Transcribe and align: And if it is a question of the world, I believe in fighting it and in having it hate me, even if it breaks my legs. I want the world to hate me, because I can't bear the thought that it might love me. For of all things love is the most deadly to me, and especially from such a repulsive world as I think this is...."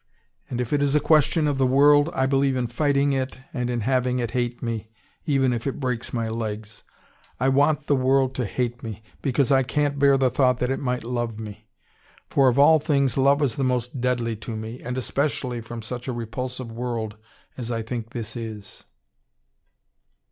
And 0.49 0.59
if 0.59 0.73
it 0.73 0.81
is 0.81 0.95
a 0.95 0.99
question 0.99 1.47
of 1.47 1.59
the 1.59 1.67
world, 1.67 2.09
I 2.11 2.25
believe 2.25 2.55
in 2.55 2.65
fighting 2.65 3.13
it 3.13 3.39
and 3.53 3.69
in 3.69 3.81
having 3.81 4.17
it 4.17 4.31
hate 4.31 4.63
me, 4.63 4.89
even 5.27 5.53
if 5.53 5.67
it 5.67 5.79
breaks 5.79 6.11
my 6.11 6.27
legs. 6.27 6.81
I 7.39 7.49
want 7.49 7.85
the 7.85 7.95
world 7.95 8.33
to 8.33 8.47
hate 8.47 8.81
me, 8.81 9.03
because 9.21 9.51
I 9.51 9.61
can't 9.61 9.99
bear 9.99 10.17
the 10.17 10.31
thought 10.31 10.57
that 10.57 10.71
it 10.71 10.79
might 10.79 11.03
love 11.03 11.37
me. 11.39 11.67
For 12.31 12.47
of 12.47 12.57
all 12.57 12.79
things 12.79 13.15
love 13.15 13.43
is 13.43 13.57
the 13.57 13.63
most 13.63 14.01
deadly 14.01 14.35
to 14.37 14.55
me, 14.55 14.81
and 14.81 14.97
especially 14.97 15.61
from 15.61 15.83
such 15.83 16.07
a 16.07 16.13
repulsive 16.13 16.71
world 16.71 17.15
as 17.55 17.71
I 17.71 17.83
think 17.83 18.09
this 18.09 18.35
is...." 18.35 18.85